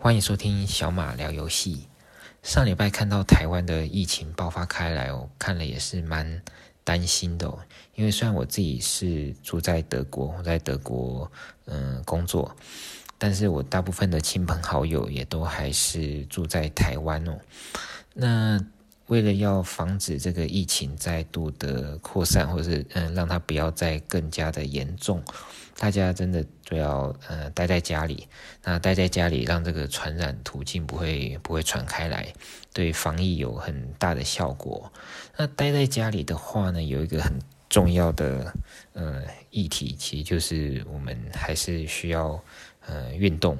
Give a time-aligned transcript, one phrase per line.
[0.00, 1.88] 欢迎收听小马聊游戏。
[2.44, 6.40] 上礼拜看到台湾的疫情爆发开来，我看了也是蛮
[6.84, 7.58] 担心的哦。
[7.96, 11.30] 因为虽然我自己是住在德国，我在德国
[11.64, 12.56] 嗯工作，
[13.18, 17.36] 但是我大部分的亲朋好友也都还是住在台湾哦。
[18.14, 18.64] 那
[19.08, 25.20] 为了要防止这个疫情再度的扩散，或者是嗯让它不要再更加的严重。
[25.80, 28.26] 大家真的都要呃待在家里，
[28.64, 32.34] 那待在家里让这个传染途径不会不会传开来，
[32.72, 34.92] 对防疫有很大的效果。
[35.36, 37.32] 那待在家里的话呢，有一个很
[37.68, 38.52] 重要的
[38.92, 42.42] 呃议题，其实就是我们还是需要
[42.84, 43.56] 呃运动。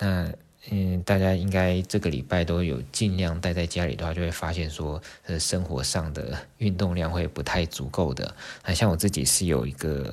[0.00, 0.28] 那
[0.70, 8.34] 嗯，大家应该这个礼拜都有尽量待在家里的话，就会发现说呃生活上的运动量会不太足够的。
[8.64, 10.12] 那像我自己是有一个。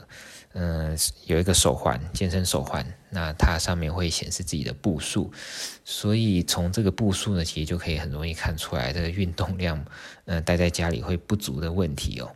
[0.55, 5.31] 嗯、有一个手环，健身手环，那它上面会显示自己的步数，
[5.83, 9.83] 所以从这个步数呢，其实就可以很容易看出来这个运动量，
[10.25, 12.31] 呃，待在家里会不足的问题哦。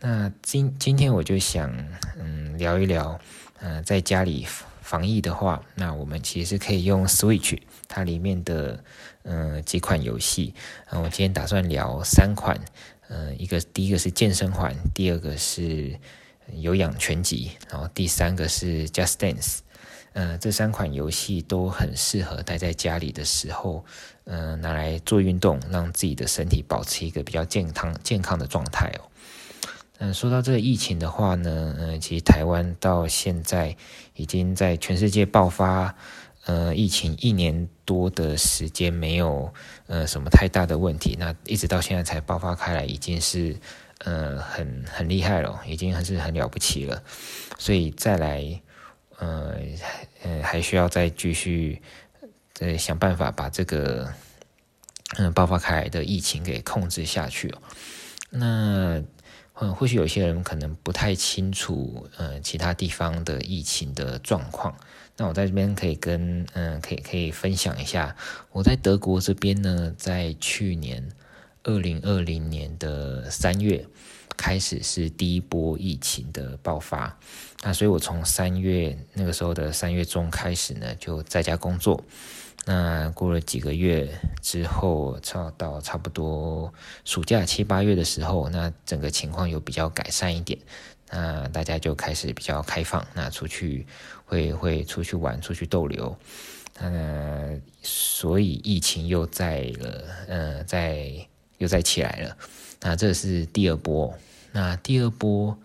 [0.00, 1.72] 那今今天我就想，
[2.18, 3.18] 嗯，聊一聊，
[3.60, 4.44] 呃，在家里
[4.82, 8.82] 防疫的话，那我们其实可以用 Switch 它里面的，
[9.22, 10.52] 呃，几款游戏，
[10.90, 12.60] 呃，我今天打算聊三款，
[13.08, 15.96] 呃，一个第一个是健身环，第二个是。
[16.52, 19.58] 有氧拳击，然后第三个是 Just Dance，
[20.12, 23.84] 呃，这三款游戏都很适合待在家里的时候，
[24.24, 29.10] 呃，拿来做运动，让自己的身体保持一个比较健康健康的状态哦。
[29.98, 33.76] 嗯、呃，说到这个疫情的话呢，嗯、其实台湾到现在
[34.14, 35.94] 已经在全世界爆发，
[36.44, 39.52] 呃，疫情一年多的时间没有
[39.86, 43.56] 呃什么太大的问题，那一直到现在才爆发开来，已经是。
[44.04, 47.02] 呃，很很厉害了，已经还是很了不起了，
[47.58, 48.60] 所以再来，
[49.18, 49.56] 呃，
[50.22, 51.80] 呃，还需要再继续，
[52.52, 54.12] 再想办法把这个，
[55.16, 57.58] 嗯、爆发开来的疫情给控制下去哦。
[58.28, 59.02] 那，
[59.54, 64.76] 嗯，或许有些人可能不太清楚，呃，其他地方的疫情的状况。
[65.16, 68.14] 那我在这边可以跟，嗯、可以可以分享一下，
[68.52, 71.08] 我在德国这边呢，在去年。
[71.66, 73.84] 二零二零年的三月
[74.36, 77.18] 开始是第一波疫情的爆发，
[77.64, 82.00] 那所以我从三月那个时候的三月中开始呢，就在家工作。
[82.66, 84.08] 那过了几个月
[84.40, 86.72] 之后，差到差不多
[87.04, 90.56] 暑假七八月的时候，那整个情况又比较改善一点，
[91.10, 93.84] 那大家就开始比较开放，那出去
[94.24, 96.16] 会会出去玩，出去逗留。
[96.78, 101.26] 那，所以疫情又在了，呃，在。
[101.58, 102.36] 又再起来了，
[102.80, 104.14] 那这是第二波。
[104.52, 105.58] 那第二波，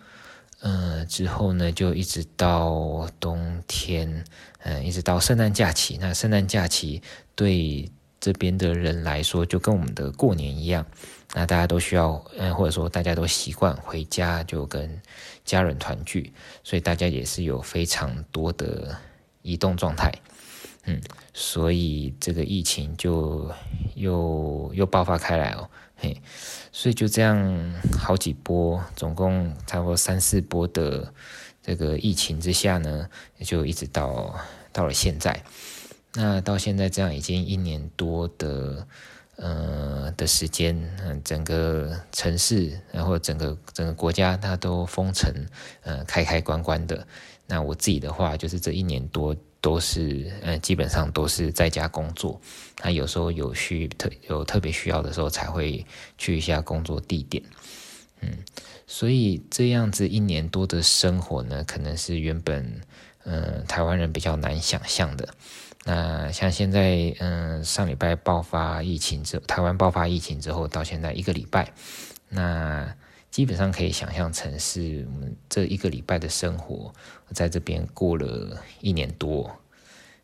[0.60, 4.26] 呃，之后呢，就一直到冬天，
[4.60, 5.98] 呃，一直到圣诞假期。
[6.02, 7.02] 那圣诞假期
[7.36, 10.86] 对这边的人来说，就跟我们的过年一样。
[11.34, 15.02] 那大家都需要，呃，或者说大家都习惯回家就跟
[15.46, 18.98] 家人团聚，所以大家也是有非常多的
[19.42, 20.14] 移动状态。
[20.86, 21.00] 嗯，
[21.32, 23.52] 所以这个疫情就
[23.94, 26.20] 又又爆发开来哦，嘿，
[26.72, 31.14] 所以就这样好几波，总共差不多三四波的
[31.62, 33.08] 这个疫情之下呢，
[33.42, 34.36] 就一直到
[34.74, 35.44] 到了现在。
[36.14, 38.88] 那到现在这样已经一年多的
[39.36, 45.32] 呃的时间，嗯，整个城市然后整个整个国家它都封城，
[45.84, 47.06] 呃，开开关关的。
[47.46, 49.36] 那我自己的话，就是这一年多。
[49.62, 52.42] 都是嗯，基本上都是在家工作。
[52.84, 55.86] 那有时候有需特有特别需要的时候，才会
[56.18, 57.44] 去一下工作地点。
[58.22, 58.30] 嗯，
[58.88, 62.82] 所以这样子一年多的生活呢，可能是原本
[63.24, 65.30] 嗯台湾人比较难想象的。
[65.86, 71.72] 那像现在嗯上礼拜爆发疫情之，台湾爆发疫情之后到现在一个礼拜，
[72.30, 72.96] 那。
[73.32, 76.94] 基本上可以想象成是我们这一个礼拜的生活，
[77.32, 79.50] 在这边过了一年多，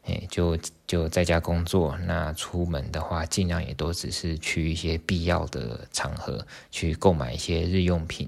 [0.04, 1.98] 哎，就就在家工作。
[2.06, 8.28] 那出门的话，尽量也都只是去一些必要的场合去购买一些日用品，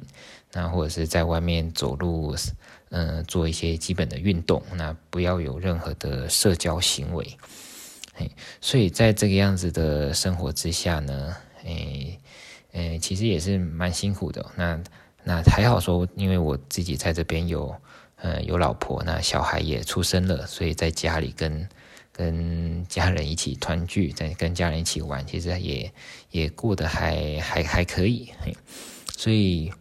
[0.53, 2.33] 那或者是在外面走路，
[2.91, 4.63] 嗯、做一些基本的运动。
[4.75, 7.37] 那不要有任何的社交行为，
[8.15, 8.29] 哎，
[8.61, 11.35] 所以在这个样子的生活之下呢，
[11.65, 12.17] 哎。
[12.73, 14.45] 诶，其实也是蛮辛苦的。
[14.55, 14.79] 那
[15.23, 17.75] 那还好说，因为我自己在这边有，
[18.15, 21.67] 呃，有老婆，那小孩也出生了，所以在家里跟
[22.11, 25.91] 跟家人一起团聚，在跟家人一起玩，其实也
[26.31, 28.29] 也过得还还还可以。
[29.17, 29.71] 所以，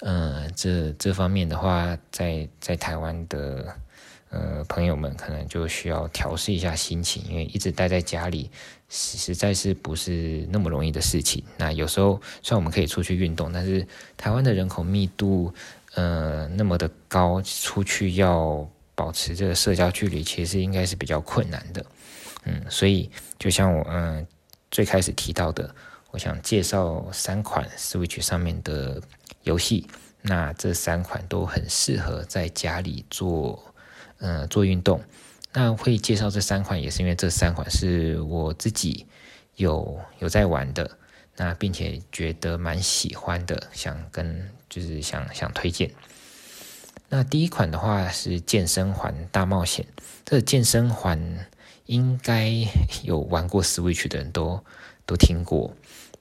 [0.00, 3.74] 呃，这这方面的话，在在台湾的，
[4.32, 8.50] 呃朋友们可能就需要调试一下心情，因为一直待在家里
[8.88, 11.44] 实在是不是那么容易的事情。
[11.56, 13.86] 那有时候虽然我们可以出去运动，但是
[14.16, 15.52] 台湾的人口密度
[15.94, 21.84] 呃那么的高，出去要保持这个社交距离，其实应该是比较困难的。
[22.44, 24.26] 嗯，所以就像我嗯、
[24.70, 25.74] 最开始提到的，
[26.10, 29.00] 我想介绍三款 Switch 上面的
[29.42, 29.86] 游戏，
[30.22, 33.62] 那这三款都很适合在家里做
[34.22, 35.02] 呃做运动。
[35.52, 39.04] 那会介绍这三款，也是因为这三款是我自己
[39.56, 40.96] 有有在玩的，
[41.36, 45.90] 那并且觉得蛮喜欢的，想跟就是想想推荐。
[47.10, 49.84] 那第一款的话是健身环大冒险，
[50.24, 51.46] 这健身环。
[51.86, 52.48] 应该
[53.02, 54.58] 有玩过 Switch 的人都
[55.04, 55.76] 都听过，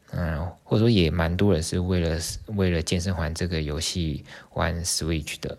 [0.10, 5.56] 嗯，或者说也蛮多人是为了为了健身环这个游戏玩 Switch 的。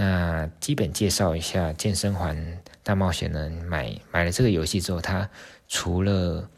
[0.00, 5.28] 那基本介绍一下健身环大冒险呢，买买了这个游戏之后，它
[5.66, 6.48] 除了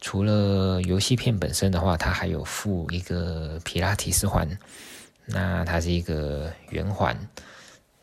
[0.00, 4.56] 除了游戏片本身的话，它还有附一个皮拉提斯环，
[5.24, 7.18] 那它是一个圆环。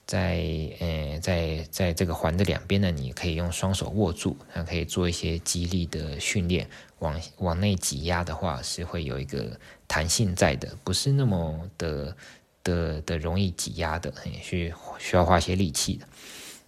[0.06, 0.44] 在
[0.82, 6.68] 呃，在在这个环的两边呢，你可以用双手握住，那可以做一些肌力的训练。
[7.00, 9.58] 往往内挤压的话，是会有一个
[9.88, 12.16] 弹性在的，不是那么的
[12.64, 16.08] 的的容易挤压的，也需需要花些力气的。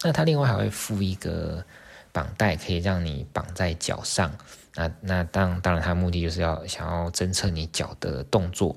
[0.04, 1.64] 那它另外还会附一个
[2.12, 4.32] 绑带，可以让你绑在脚上。
[4.76, 8.76] 那那当当然，它的目的就是要想要侦测你脚的动作。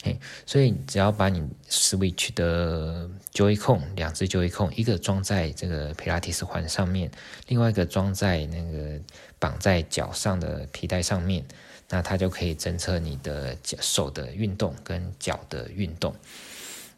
[0.00, 0.16] 嘿
[0.46, 7.10] 所以只要把你 Switch 的 Joy-Con 两只 Joy-Con，一个装在这个皮拉提斯环上面，
[7.48, 9.00] 另外一个装在那个
[9.40, 11.44] 绑在脚上的皮带上面，
[11.88, 16.14] 那它就可以侦测你的脚手的运动跟脚的运动。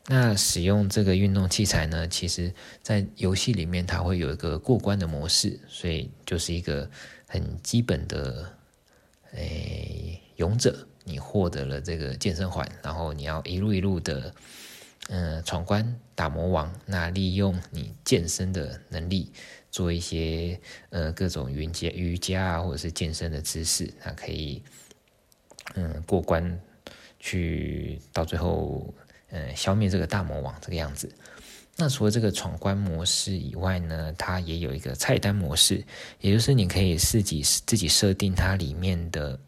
[0.07, 2.53] 那使用这个运动器材呢，其实
[2.83, 6.91] 在游戏里面它会有一个过关的模式，所以就是一个
[7.27, 8.53] 很基本的，
[9.33, 10.87] 诶，勇者。
[11.03, 14.33] 你获得了这个健身环，然后你要一路一路的，
[15.09, 16.73] 嗯、闯关打魔王。
[16.87, 19.33] 那利用你健身的能力，
[19.71, 20.59] 做一些
[20.91, 24.63] 呃各种瑜伽瑜伽啊，或者是健身的姿势，那可以
[25.75, 26.61] 嗯、过关，
[27.19, 28.93] 去到最后
[29.31, 31.09] 嗯、消灭这个大魔王这个样子。
[31.77, 35.83] 那除了这个闯关模式以外呢，它也有一个菜单模式，
[36.21, 39.39] 也就是你可以自己自己设定它里面的。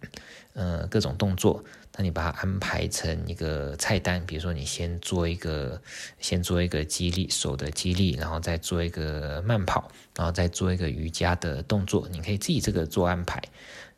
[0.54, 1.64] 呃，各种动作，
[1.96, 5.80] 那你把它安排成一个菜单，比如说你先做一个，
[6.20, 13.40] 先做一个肌力手的肌力，然后再做一个慢跑，然后再做一个瑜伽的动作，你可以自己这个做安排。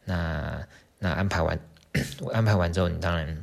[0.04, 0.64] 那
[1.00, 1.58] 那安排完，
[2.32, 3.42] 安排完之后，你当然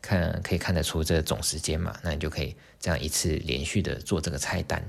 [0.00, 4.80] 看可以看得出这总时间嘛，那你就可以这样一次连续的做这个菜单。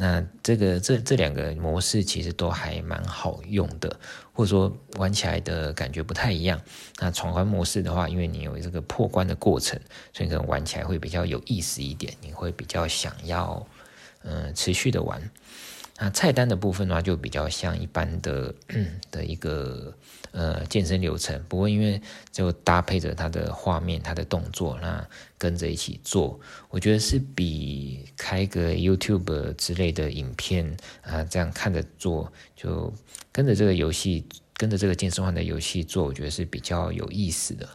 [0.00, 3.98] 那这个这这两个模式其实都还蛮好用的，
[4.38, 6.60] 或者说玩起来的感觉不太一样。
[7.00, 9.76] 那闯关模式的话，因为你有这个破关的过程，
[10.12, 13.66] 所以可能玩起来会比较有意思一点，你会比较想要
[14.22, 15.20] 嗯、持续的玩。
[16.00, 18.54] 那菜单的部分的话，就比较像一般的
[19.10, 19.92] 的一个
[20.30, 22.00] 呃健身流程，不过因为
[22.30, 25.04] 就搭配着它的画面、它的动作，那
[25.36, 26.38] 跟着一起做，
[26.70, 32.92] 我觉得是比开个 YouTube 之类的影片啊这样看着做，就
[33.32, 34.24] 跟着这个游戏、
[34.56, 37.68] 跟着这个健身环的游戏做，我觉得是比较有意思的。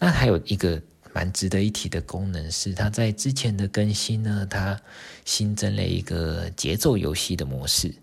[0.00, 0.82] 那还有一个。
[1.14, 4.78] 蛮值得一提的功能是，它在之前的更新呢，它
[5.24, 7.94] 新增了一个节奏游戏的模式。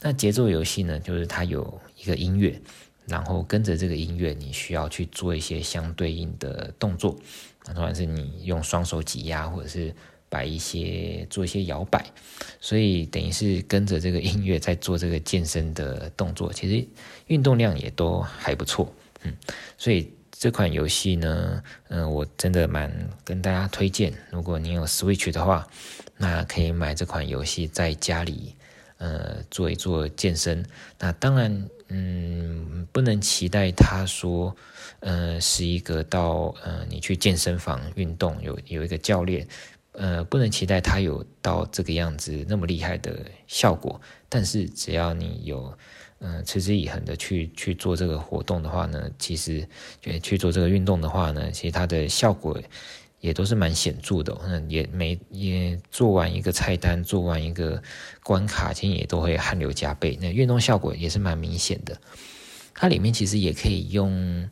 [0.00, 2.60] 那节奏游戏呢，就是它有一个音乐，
[3.06, 7.16] 然后跟着这个音乐，你需要去做一些相对应的动作。
[7.64, 9.94] 那当然是你用双手挤压，或者是
[10.28, 12.04] 摆一些做一些摇摆，
[12.60, 16.52] 所以等于是跟着这个音乐在做这个健身的动作。
[16.52, 16.84] 其实
[17.28, 18.92] 运动量也都还不错，
[19.22, 19.32] 嗯，
[19.78, 20.10] 所以。
[20.38, 22.92] 这款游戏呢，嗯、我真的蛮
[23.24, 24.12] 跟大家推荐。
[24.30, 25.66] 如果你有 Switch 的话，
[26.18, 28.54] 那可以买这款游戏在家里，
[28.98, 30.64] 呃，做一做健身。
[30.98, 34.54] 那当然，嗯，不能期待他说，
[35.00, 39.48] 呃，是一个到呃你去健身房运动有有一个教练，
[39.92, 43.98] 呃，不能期待他有到这个样子那么厉害的效果。
[44.28, 45.76] 但是只要你有。
[46.18, 49.68] 嗯，持之以恒的去去做这个活动的话呢，其实
[50.00, 52.58] 就去做这个运动的话呢，其实它的效果
[53.20, 54.36] 也都是蛮显著的。
[54.44, 57.82] 嗯，也没也做完一个菜单，做完一个
[58.22, 60.16] 关卡，其实也都会汗流浃背。
[60.20, 61.98] 那运动效果也是蛮明显的。
[62.74, 64.48] 它里面其实也可以用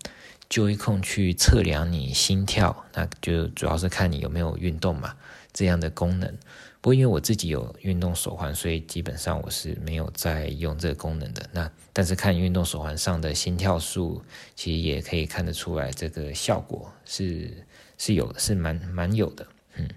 [0.50, 5.14] Joy-Con 去测量你心跳，那就主要是看你有没有运动嘛，
[5.52, 6.37] 这样的功能。
[6.85, 11.49] 不过因为我自己有运动手环，所以基本上我是没有在用这个功能的。
[11.50, 14.23] 那但是看运动手环上的心跳数，
[14.55, 17.50] 其实也可以看得出来，这个效果是
[17.97, 19.47] 是有，是蛮蛮有的。
[19.76, 19.88] 嗯，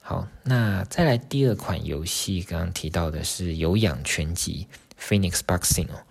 [0.00, 4.66] 好，那再来第二款游戏，刚刚提到的是有氧拳击
[5.00, 6.02] Phoenix Boxing 哦。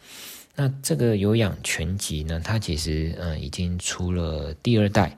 [0.56, 5.18] 那这个有氧拳击呢，它其实嗯已经出了第二代。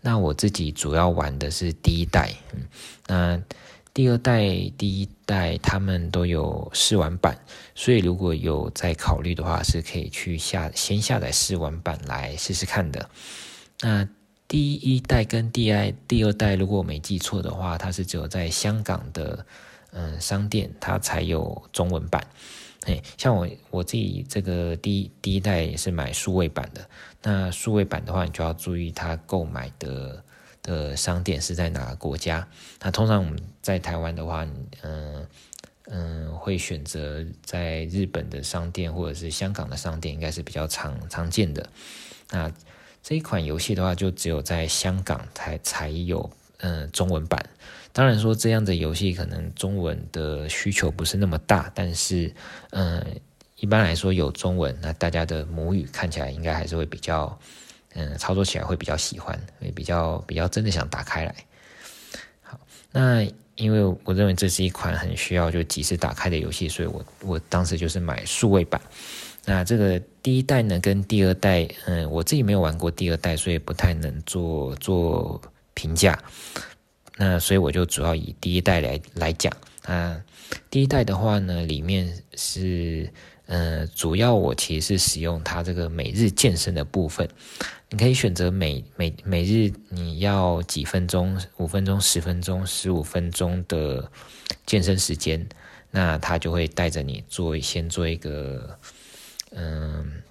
[0.00, 2.62] 那我自己主要玩的是第一代，嗯，
[3.08, 3.42] 那
[3.96, 4.44] 第二代、
[4.76, 7.38] 第一代他们都有试玩版，
[7.74, 13.08] 所以如果有在考虑的话，是可以去下先下载试玩版来试试看的。
[13.80, 14.06] 那
[14.46, 19.46] 第一代跟第二第二代，如果我没记错的话，它是只有在香港的
[19.92, 22.22] 嗯商店，它才有中文版。
[22.84, 26.86] 哎，像我我自己这个第一第一代也是买数位版的。
[27.22, 30.22] 那数位版的话，你就要注意它购买的
[30.66, 32.46] 的商店是在哪个国家。
[32.82, 34.46] 那通常我们在台湾的话，
[34.82, 35.26] 嗯
[35.88, 41.64] 嗯，会选择在日本的商店或者是香港的商店，应该是比较常常见的。
[42.32, 42.52] 那
[43.02, 47.48] 这一款游戏的话，就只有在香港才才有嗯中文版。
[47.92, 52.34] 当然说这样的游戏可能中文的需求不是那么大，但是，
[52.70, 53.02] 嗯，
[53.56, 57.38] 一般来说有中文，那大家的母语看起来应该还是会比较，
[57.96, 61.34] 嗯，操作起来会比较喜欢，会比较比较真的想打开来。
[62.42, 62.60] 好，
[62.92, 68.78] 那因为我认为这是一款很需要就及时打开的游戏，所以我我当时就是买数位版。
[69.46, 75.40] 那这个第一代呢跟第二代，嗯，我自己没有玩过第二代，所以不太能做做
[75.72, 76.22] 评价。
[77.16, 79.50] 那所以我就主要以第一代来来讲
[79.84, 80.20] 啊，
[80.68, 83.10] 第一代的话呢，里面是
[83.46, 87.26] 呃，主要我其实是使用它这个每日健身的部分，
[87.90, 94.10] 你可以选择每每每日你要几分钟，五分钟、十分钟、十五分钟的
[94.64, 95.48] 健身时间，
[95.90, 98.78] 那他就会带着你做先做一个
[99.52, 100.22] 嗯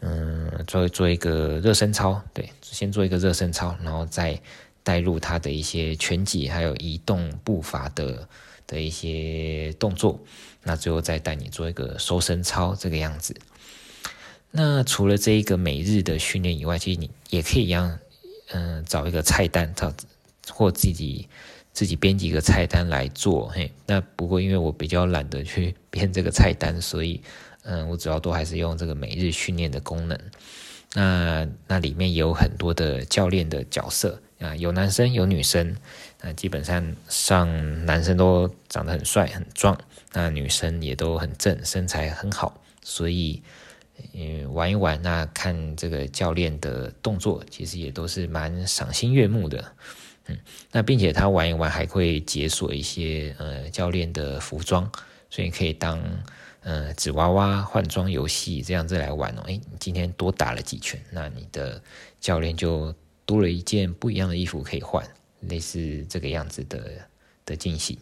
[0.00, 4.40] 嗯，做做一个热身操，对，先做一个热身操，然后再。
[4.82, 8.26] 带入他的一些拳击，还有移动步伐的
[8.66, 10.18] 的一些动作，
[10.62, 13.36] 那最后再带你做一个收身操这个样子。
[14.50, 17.98] 那除了这一个每日的训练以外，其实你也可以一样，
[18.50, 19.92] 嗯、找一个菜单，找
[20.50, 21.28] 或自己
[21.72, 23.48] 自己编辑一个菜单来做。
[23.48, 27.20] 嘿，那不过因为我比较懒得去 编这个菜单，所以
[27.62, 30.18] 嗯、我主要都还是用这个每日训练的功能。
[30.94, 34.20] 那那里面有很多的教练的角色。
[34.40, 35.76] 啊，有男生有女生，
[36.22, 39.78] 那基本上上男生都长得很帅很壮，
[40.14, 43.42] 那女生也都很正，身材很好，所以
[44.12, 49.72] 嗯玩一玩，那看这个教练的动作，其实也都是蛮赏心悦目的，
[50.26, 50.38] 嗯，
[50.72, 54.90] 那并且他玩一玩还会解锁一些呃教练的服装，
[55.28, 56.00] 所以可以当
[56.62, 61.82] 呃纸娃娃换装游戏这样子来玩哦，诶，你今天多打了几拳，那你的
[62.20, 62.94] 教练就。
[63.26, 65.06] 多了一件不一样的衣服可以换，
[65.42, 67.08] 类似这个样子的
[67.46, 67.96] 的惊喜。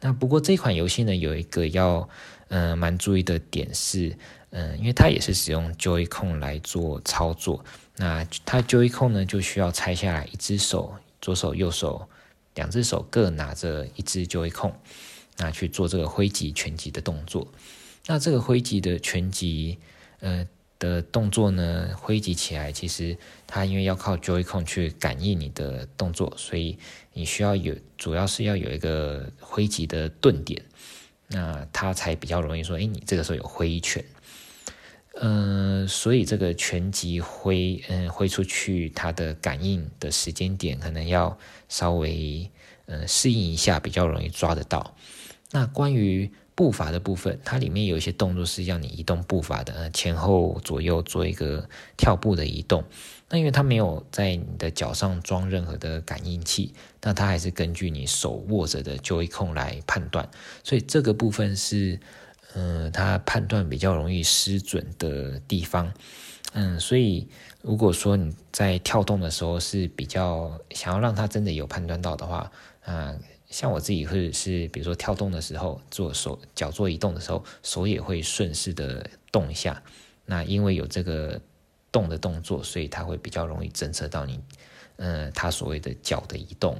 [0.00, 2.08] 那不过这款游戏呢，有一个要
[2.48, 4.16] 嗯蛮注意的点是，
[4.50, 7.64] 嗯，因为它也是使用 Joy-Con 来做操作。
[7.96, 12.08] 那它 Joy-Con 呢就需要拆下来，一只手左手右手
[12.54, 14.72] 两只手各拿着一只 Joy-Con，
[15.36, 17.46] 那去做这个挥击拳击的动作。
[18.06, 19.78] 那这个挥击的拳击，
[20.20, 20.46] 呃。
[20.80, 26.76] 的动作呢，挥击起来，其实它因为要靠 Joy-Con 去感应你的动作，所以
[27.12, 30.60] 你需要有，主要是要有一个挥击的顿点，
[31.28, 34.04] 那它才比较容易说，哎，你这个时候有挥拳，
[35.20, 42.50] 嗯、所以这个拳击挥，嗯，挥出去，它的感应的时间点可能要稍微，
[42.86, 44.96] 嗯、适应一下，比较容易抓得到。
[45.52, 52.84] 那关于步伐的部分，它里面有一些动作是让你移动步伐的，前后左右做一个跳步的移动。
[53.28, 60.28] 那因为它没有在你的脚上装任何的感应器，那它还是根据你手握着的 Joy-Con 来判断，
[60.64, 62.00] 所以这个部分是，
[62.54, 65.92] 嗯、它判断比较容易失准的地方。
[66.52, 67.28] 嗯，所以
[67.62, 72.50] 如果说你在跳动的时候是比较想要让它真的有判断到的话，
[72.84, 73.14] 啊、
[73.50, 79.82] 像我自己会是，比如说跳动的时候，做手脚做移动的时候，手也会顺势的动一下。
[80.24, 81.40] 那因为有这个
[81.90, 84.40] 动的动作，所以它会比较容易侦测到你，
[84.96, 86.78] 呃，它所谓的脚的移动。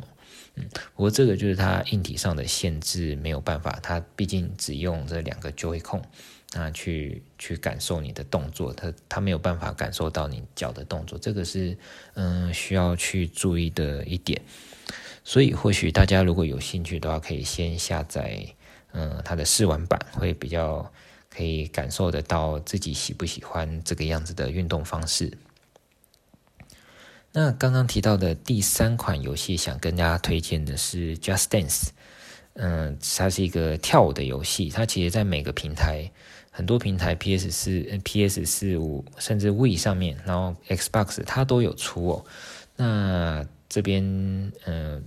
[0.55, 6.03] 嗯，不过这个就是它硬体上的限制，没有办法，它毕竟只用这两个 Joy-Con，
[6.53, 11.77] 那去去感受你的动作，它它没有办法感受到你脚的动作，这个是
[12.15, 14.41] 嗯需要去注意的一点。
[15.25, 18.47] 所以或许大家如果有兴趣的话，可以先下载，
[18.93, 20.91] 嗯，它的试玩版，会比较
[21.29, 25.37] 可以感受得到自己喜不喜欢这个样子的运动方式。
[27.33, 31.91] 那刚刚提到的第三款游戏，想跟大家推荐的是 Just Dance。
[32.55, 36.11] 嗯，它是一个跳舞的游戏，它其实在每个平台，
[36.51, 42.25] 很多平台 PS 四、PS 四五，甚至 Wii 上面，然后 Xbox 它都有出哦。
[42.75, 44.03] 那这边，
[44.67, 45.03] 嗯，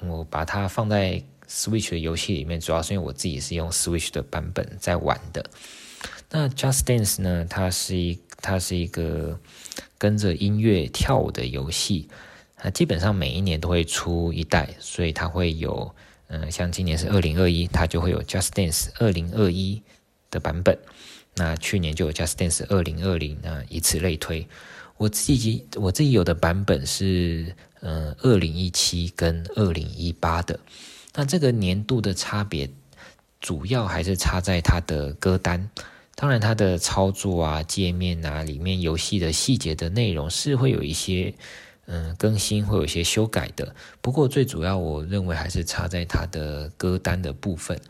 [0.00, 5.48] 我把它放在 Switch 的游戏里面，主要是因为我自己是用 Switch 的版本在玩的。
[6.28, 9.38] 那 Just Dance 呢，它是一，它是一个。
[10.00, 12.08] 跟着音乐跳舞的游戏，
[12.54, 15.92] 啊，基本上每一年都会出一代，所以它会有，
[16.28, 19.82] 嗯，像今年是二零二一，它就会有 Just Dance 二零二一
[20.30, 20.78] 的版本。
[21.34, 24.46] 那去年就有 Just Dance 二零二零，那以此类推。
[24.98, 30.58] 我自己我自己有的版本是，嗯，二零一七跟二零一八的。
[31.14, 32.68] 那这个年度的差别，
[33.40, 35.70] 主要还是差在它的歌单。
[36.14, 41.32] 当然，它的操作啊、界面啊、里面游戏的细节的内容是会有一些
[41.86, 43.74] 嗯更新，会有一些修改的。
[44.00, 47.80] 不过最主要，我认为还是差在它的歌单的部分。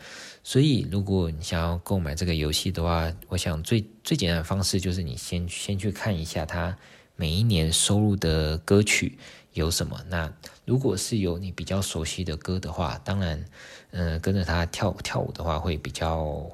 [0.45, 6.77] 所以，如果你想要购买这个游戏的话，我想最最简单的方式就是你先先去看一下它
[7.19, 9.19] 每一年收录的歌曲
[9.53, 10.01] 有什么。
[10.09, 10.33] 那
[10.65, 13.45] 如果是有你比较熟悉的歌的话，当然，
[13.91, 16.49] 嗯，跟着它跳跳舞的话会比较。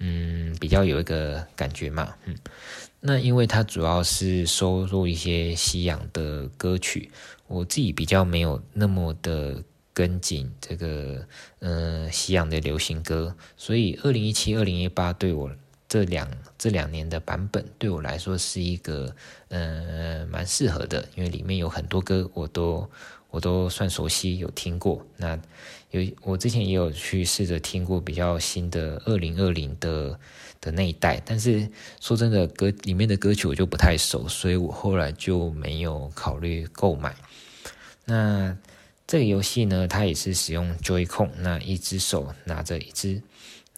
[0.00, 2.36] 嗯，比较有一个感觉嘛，嗯，
[3.00, 7.10] 那因为它主要是收录一些西洋的歌曲，
[7.48, 9.60] 我自己比较没有那么的
[9.92, 11.26] 跟紧这个，
[11.58, 15.50] 呃，西洋的流行歌，所以二零一七、二零一八对我
[15.88, 16.28] 这两
[16.58, 19.14] 这两年的版本对我来说是一个，
[19.48, 22.88] 呃，蛮适合的，因为里面有很多歌我都
[23.30, 25.38] 我都算熟悉，有听过，那。
[25.90, 30.20] 有，我之前也有去试着听过比较新的二零二零的
[30.60, 31.66] 的那一代，但是
[31.98, 37.16] 说真的，歌里面的歌曲我就不太熟，所以我后来就没有考虑购买。
[38.04, 38.54] 那
[39.06, 43.22] 这个游戏呢，它也是使用 Joy-Con，那一只手拿着一只，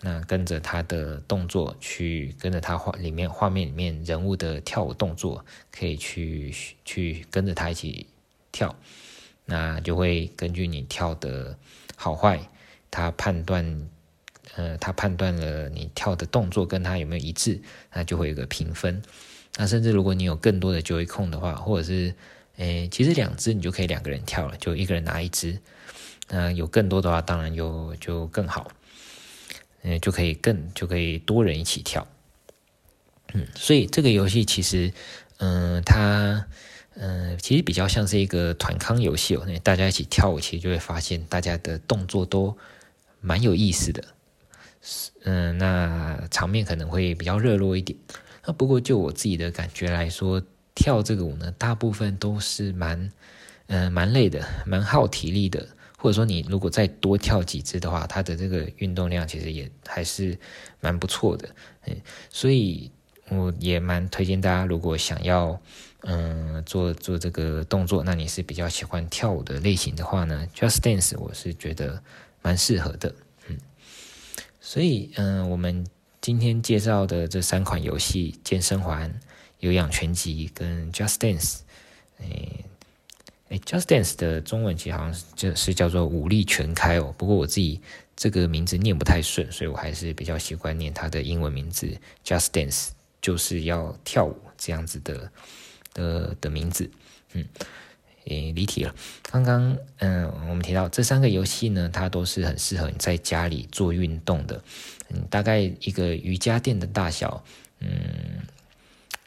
[0.01, 8.07] 那跟着他的动作去跟着他画里面画面里面人物的跳舞动作，可以去去跟着他一起
[8.51, 8.75] 跳，
[9.45, 11.57] 那就会根据你跳的。
[12.03, 12.41] 好坏，
[12.91, 13.89] 他判断，
[14.55, 17.61] 呃，他判断了你跳的动作跟他有没有一致，
[17.93, 19.03] 那就会有个评分。
[19.59, 22.15] 那甚至如果你有更多的 Joy 控的话，或者是，
[22.57, 25.61] 诶，其实两只你就可以两个人跳了，就一个人拿一只。
[26.31, 28.71] 那有更多的话，当然就就更好，
[29.83, 32.07] 嗯，就可以更就可以多人一起跳。
[33.33, 34.93] 嗯，所以这个游戏其实，
[35.39, 36.47] 嗯、它。
[36.97, 42.55] 嗯，其实比较像是一个团康游戏哦，那大家一起跳舞，其实就会发现大家的动作都
[43.21, 44.05] 蛮有意思的。
[45.23, 47.99] 嗯，那场面可能会比较热络一点。
[48.45, 50.43] 那不过就我自己的感觉来说，
[50.75, 53.11] 跳这个舞呢，大部分都是蛮
[53.69, 55.69] 嗯蛮累的，蛮耗体力的。
[56.01, 60.37] 或者说你如果再多跳几支的话，它的这个运动量其实也还是
[60.81, 61.49] 蛮不错的。
[61.87, 61.97] 嗯，
[62.31, 62.91] 所以
[63.29, 65.61] 我也蛮推荐大家，如果想要。
[66.03, 72.03] 嗯，做做这个动作，那你是比较喜欢跳舞的类型的话呢？Just Dance 我是觉得
[72.41, 73.15] 蛮适合的，
[73.49, 73.59] 嗯，
[74.63, 75.87] 所以嗯，我们
[76.23, 79.11] 今天介绍的这三款游戏《健身环》、
[79.59, 81.59] 《有氧拳击》跟 Just Dance，
[82.19, 82.27] 哎
[83.51, 87.81] 哎，Just Dance 的中文其实好像是就是叫做舞力全开哦，不过我自己
[88.17, 91.87] 这个名字念不太顺，所以我还是比较习惯念它的英文名字
[92.25, 92.89] Just Dance，
[93.21, 95.31] 就是要跳舞这样子的。
[95.93, 96.89] 的的名字，
[97.33, 97.45] 嗯，
[98.27, 98.95] 诶，离题了。
[99.23, 104.63] 刚刚，嗯，我们提到这三个游戏呢，它都是很适合你在家里做运动的。
[105.09, 107.43] 嗯，大概一个瑜伽垫的大小，
[107.81, 107.91] 嗯，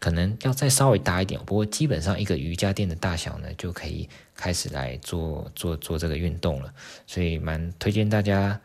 [0.03, 6.73] 可能要再稍微大一点，不过基本上一个瑜伽垫的大小呢，就可以开始来做做做这个运动了。
[7.07, 8.59] 所以蛮推荐大家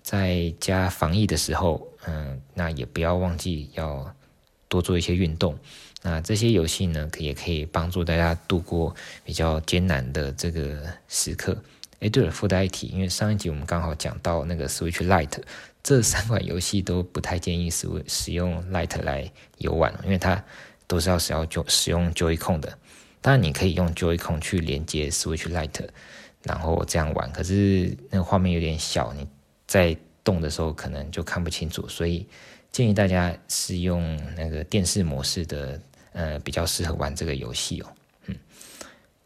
[0.00, 4.10] 在家防疫的时候，嗯，那也不要忘记要
[4.68, 5.54] 多做一些运动。
[6.00, 11.62] 那这些游戏呢，可也可以帮助大家度过比较艰难的这个时刻。
[11.98, 15.42] 哎，对了，附带一提，因为上一集我们刚好讲到那个 Switch Lite，
[15.82, 20.42] 这三款游戏都不太建议使使用 Lite 来游玩，因为它
[20.90, 22.76] 都是要使要就使用 Joy-Con 的。
[23.20, 25.88] 当然，你可以用 Joy-Con 去连接 Switch Lite，
[26.42, 27.30] 然后这样玩。
[27.30, 29.24] 可是那个画面有点小，你
[29.68, 32.26] 在动的时候可能就看不清楚，所以
[32.72, 35.80] 建议大家是用那个电视模式的。
[36.12, 37.86] 呃，比较适合玩这个游戏哦。
[38.26, 38.36] 嗯，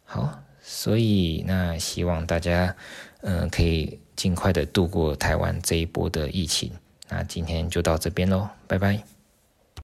[0.05, 2.77] 好，所以那希望大家
[3.23, 6.71] 嗯、可以尽快的度过台湾这一波的疫情。
[7.09, 9.14] 那今天就到这边喽，拜拜。